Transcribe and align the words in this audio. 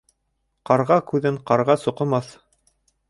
Ҡарға 0.69 0.97
күҙен 1.11 1.37
ҡарға 1.51 1.77
соҡомаҫ. 1.83 2.33